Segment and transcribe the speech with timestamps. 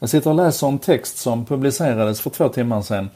[0.00, 3.10] Jag sitter och läser en text som publicerades för två timmar sedan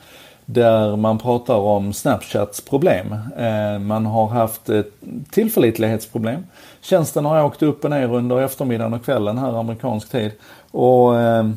[0.46, 3.12] där man pratar om Snapchats problem.
[3.36, 4.92] Eh, man har haft ett
[5.30, 6.46] tillförlitlighetsproblem.
[6.80, 10.32] Tjänsten har åkt upp och ner under eftermiddagen och kvällen här amerikansk tid.
[10.70, 11.48] Och eh,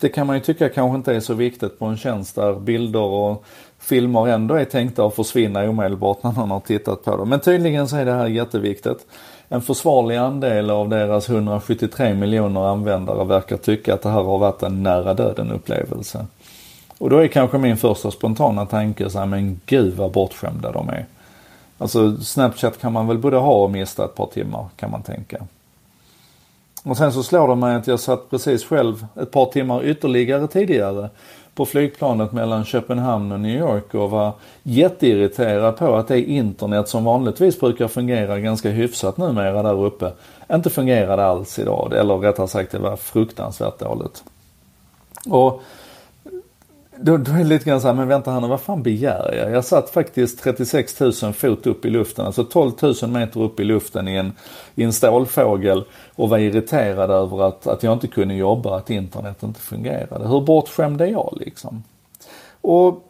[0.00, 3.00] det kan man ju tycka kanske inte är så viktigt på en tjänst där bilder
[3.00, 3.44] och
[3.78, 7.28] filmer ändå är tänkta att försvinna omedelbart när någon har tittat på dem.
[7.28, 9.06] Men tydligen så är det här jätteviktigt.
[9.48, 14.62] En försvarlig andel av deras 173 miljoner användare verkar tycka att det här har varit
[14.62, 16.26] en nära döden upplevelse.
[16.98, 20.88] Och då är kanske min första spontana tanke så här, men gud vad bortskämda de
[20.88, 21.06] är.
[21.78, 25.46] Alltså Snapchat kan man väl både ha och mista ett par timmar kan man tänka.
[26.82, 30.48] Och sen så slår det mig att jag satt precis själv ett par timmar ytterligare
[30.48, 31.10] tidigare
[31.56, 37.04] på flygplanet mellan Köpenhamn och New York och var jätteirriterad på att det internet som
[37.04, 40.12] vanligtvis brukar fungera ganska hyfsat numera där uppe
[40.52, 41.92] inte fungerade alls idag.
[41.94, 44.24] Eller rättare sagt det var fruktansvärt dåligt.
[45.28, 45.62] Och
[47.00, 49.34] då, då är det lite grann så här, men vänta här nu, vad fan begär
[49.34, 49.50] jag?
[49.50, 53.64] Jag satt faktiskt 36 000 fot upp i luften, alltså 12 000 meter upp i
[53.64, 54.32] luften i en,
[54.74, 59.42] i en stålfågel och var irriterad över att, att jag inte kunde jobba, att internet
[59.42, 60.28] inte fungerade.
[60.28, 61.82] Hur bortskämd är jag liksom?
[62.60, 63.02] Och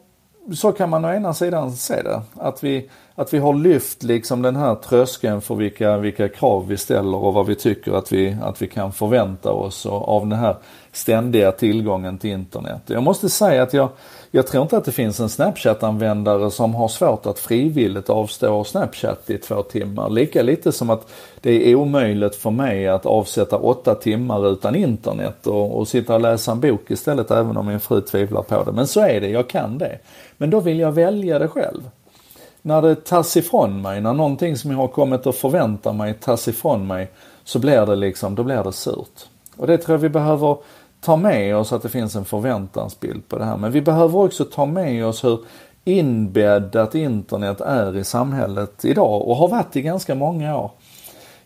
[0.55, 4.41] så kan man å ena sidan se det, att vi, att vi har lyft liksom
[4.41, 8.37] den här tröskeln för vilka, vilka krav vi ställer och vad vi tycker att vi,
[8.41, 10.55] att vi kan förvänta oss av den här
[10.91, 12.81] ständiga tillgången till internet.
[12.85, 13.89] Jag måste säga att jag,
[14.31, 19.29] jag tror inte att det finns en Snapchat-användare som har svårt att frivilligt avstå Snapchat
[19.29, 20.09] i två timmar.
[20.09, 21.07] Lika lite som att
[21.41, 26.21] det är omöjligt för mig att avsätta åtta timmar utan internet och, och sitta och
[26.21, 28.71] läsa en bok istället även om min fru tvivlar på det.
[28.71, 29.99] Men så är det, jag kan det.
[30.37, 31.81] Men då vill jag välja det själv
[32.67, 36.47] när det tas ifrån mig, när någonting som jag har kommit att förvänta mig tas
[36.47, 37.11] ifrån mig,
[37.43, 39.25] så blir det liksom, då blir det surt.
[39.57, 40.57] Och det tror jag vi behöver
[41.01, 43.57] ta med oss att det finns en förväntansbild på det här.
[43.57, 45.39] Men vi behöver också ta med oss hur
[45.83, 50.71] inbäddat internet är i samhället idag och har varit i ganska många år.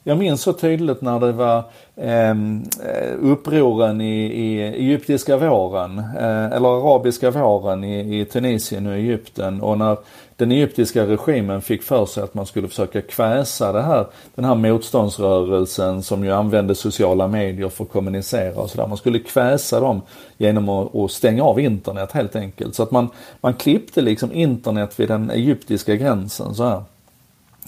[0.03, 1.63] Jag minns så tydligt när det var
[1.95, 8.93] ehm, eh, upproren i, i egyptiska våren, eh, eller arabiska våren i, i Tunisien och
[8.93, 9.97] Egypten och när
[10.35, 14.55] den egyptiska regimen fick för sig att man skulle försöka kväsa det här, den här
[14.55, 18.87] motståndsrörelsen som ju använde sociala medier för att kommunicera och sådär.
[18.87, 20.01] Man skulle kväsa dem
[20.37, 22.75] genom att, att, stänga av internet helt enkelt.
[22.75, 23.09] Så att man,
[23.41, 26.83] man klippte liksom internet vid den egyptiska gränsen så här.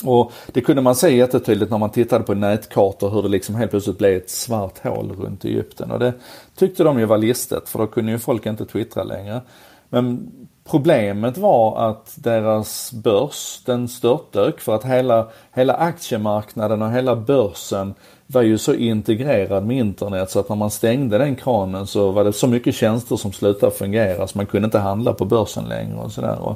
[0.06, 3.72] Och det kunde man se jättetydligt när man tittade på nätkartor hur det liksom helt
[3.72, 5.91] plötsligt blev ett svart hål runt Egypten.
[5.91, 6.14] Och det
[6.56, 9.41] tyckte de ju var listet för då kunde ju folk inte twittra längre.
[9.90, 10.31] Men
[10.66, 17.94] Problemet var att deras börs, den störtdök för att hela, hela aktiemarknaden och hela börsen
[18.28, 22.23] var ju så integrerad med internet så att när man stängde den kranen så var
[22.23, 25.95] det så mycket tjänster som slutade fungera så man kunde inte handla på börsen längre
[25.95, 26.56] och sådär.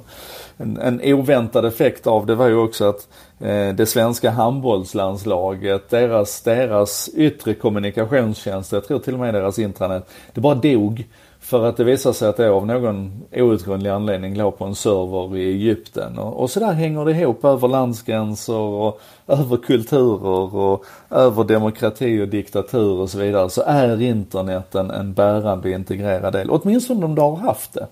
[0.58, 3.08] En, en oväntad effekt av det var ju också att
[3.40, 10.10] eh, det svenska handbollslandslaget, deras, deras yttre kommunikationstjänst, jag tror till och med deras intranät,
[10.34, 11.06] det bara dog
[11.40, 15.38] för att det visade sig att det av någon outgrundlig anledning låg på en server
[15.38, 16.18] i Egypten.
[16.18, 22.22] Och, och sådär hänger det ihop över landsgränser och över kulturer och över demokrati demokrati
[22.22, 23.50] och diktatur och så vidare.
[23.50, 26.50] Så är internet en, en bärande integrerad del.
[26.50, 27.88] Åtminstone om du har haft det.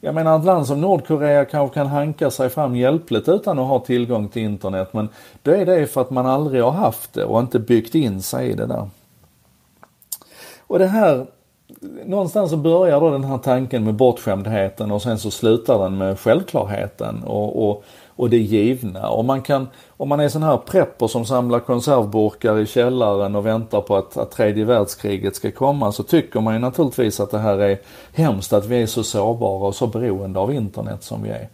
[0.00, 3.78] Jag menar ett land som Nordkorea kanske kan hanka sig fram hjälpligt utan att ha
[3.78, 4.92] tillgång till internet.
[4.92, 5.08] Men
[5.42, 8.50] då är det för att man aldrig har haft det och inte byggt in sig
[8.50, 8.88] i det där.
[10.66, 11.26] Och det här
[12.06, 16.18] någonstans så börjar då den här tanken med bortskämdheten och sen så slutar den med
[16.18, 17.84] självklarheten och, och,
[18.16, 19.08] och det givna.
[19.08, 23.46] Och man kan, om man är sån här prepper som samlar konservburkar i källaren och
[23.46, 27.38] väntar på att, att tredje världskriget ska komma så tycker man ju naturligtvis att det
[27.38, 27.78] här är
[28.12, 31.48] hemskt att vi är så sårbara och så beroende av internet som vi är.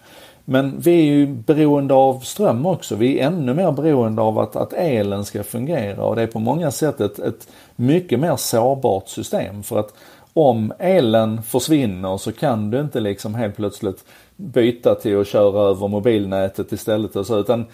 [0.51, 2.97] Men vi är ju beroende av ström också.
[2.97, 6.39] Vi är ännu mer beroende av att, att elen ska fungera och det är på
[6.39, 9.63] många sätt ett, ett mycket mer sårbart system.
[9.63, 9.95] För att
[10.33, 14.05] om elen försvinner så kan du inte liksom helt plötsligt
[14.37, 17.67] byta till att köra över mobilnätet istället och så utan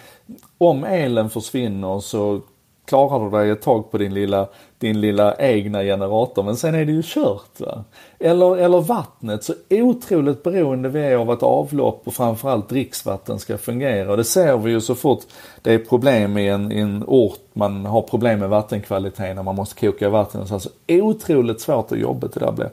[0.57, 2.41] om elen försvinner så
[2.85, 4.47] klarar du dig ett tag på din lilla,
[4.77, 7.59] din lilla egna generator men sen är det ju kört.
[7.59, 7.83] Va?
[8.19, 13.57] Eller, eller vattnet, så otroligt beroende vi är av att avlopp och framförallt dricksvatten ska
[13.57, 14.11] fungera.
[14.11, 15.23] Och det ser vi ju så fort
[15.61, 19.55] det är problem i en, i en ort, man har problem med vattenkvaliteten och man
[19.55, 20.47] måste koka vatten.
[20.47, 22.69] Så alltså otroligt svårt och jobbigt det där blir.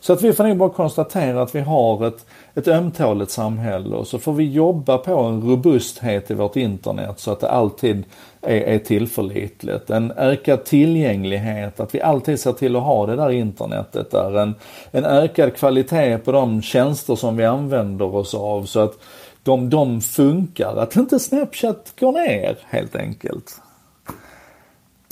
[0.00, 4.06] Så att vi får nog bara konstatera att vi har ett, ett ömtåligt samhälle och
[4.06, 8.04] så får vi jobba på en robusthet i vårt internet så att det alltid
[8.42, 9.90] är, är tillförlitligt.
[9.90, 14.38] En ökad tillgänglighet, att vi alltid ser till att ha det där internetet där.
[14.38, 14.54] En,
[14.90, 18.98] en ökad kvalitet på de tjänster som vi använder oss av så att
[19.42, 20.76] de, de funkar.
[20.76, 23.60] Att inte Snapchat går ner helt enkelt.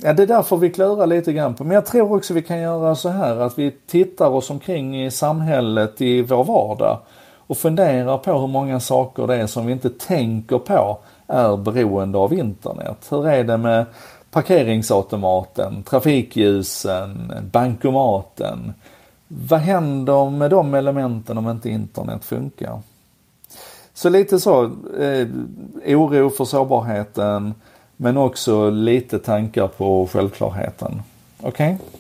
[0.03, 1.65] Ja, det där får vi klura lite grann på.
[1.65, 5.11] Men jag tror också vi kan göra så här att vi tittar oss omkring i
[5.11, 6.99] samhället i vår vardag
[7.37, 12.19] och funderar på hur många saker det är som vi inte tänker på är beroende
[12.19, 13.07] av internet.
[13.11, 13.87] Hur är det med
[14.31, 18.73] parkeringsautomaten, trafikljusen, bankomaten?
[19.29, 22.81] Vad händer med de elementen om inte internet funkar?
[23.95, 24.65] Så lite så,
[25.01, 25.27] eh,
[25.87, 27.55] oro för sårbarheten
[28.01, 31.03] men också lite tankar på självklarheten.
[31.41, 31.75] Okej?
[31.75, 31.98] Okay?